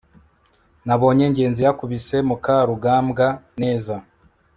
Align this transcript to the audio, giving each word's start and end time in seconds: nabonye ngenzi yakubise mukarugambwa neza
nabonye 0.85 1.23
ngenzi 1.31 1.61
yakubise 1.67 2.15
mukarugambwa 2.27 3.27
neza 3.61 3.95